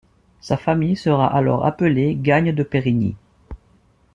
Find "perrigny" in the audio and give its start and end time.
2.63-3.15